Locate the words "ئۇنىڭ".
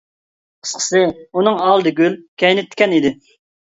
1.13-1.63